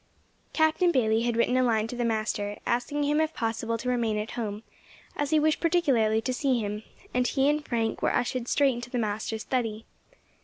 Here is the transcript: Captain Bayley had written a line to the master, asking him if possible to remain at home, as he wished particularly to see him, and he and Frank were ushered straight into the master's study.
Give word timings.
Captain 0.51 0.91
Bayley 0.91 1.21
had 1.21 1.37
written 1.37 1.55
a 1.55 1.63
line 1.63 1.85
to 1.85 1.95
the 1.95 2.03
master, 2.03 2.57
asking 2.65 3.03
him 3.03 3.21
if 3.21 3.35
possible 3.35 3.77
to 3.77 3.87
remain 3.87 4.17
at 4.17 4.31
home, 4.31 4.63
as 5.15 5.29
he 5.29 5.39
wished 5.39 5.59
particularly 5.59 6.21
to 6.21 6.33
see 6.33 6.59
him, 6.59 6.81
and 7.13 7.27
he 7.27 7.47
and 7.47 7.63
Frank 7.63 8.01
were 8.01 8.11
ushered 8.11 8.47
straight 8.47 8.73
into 8.73 8.89
the 8.89 8.97
master's 8.97 9.43
study. 9.43 9.85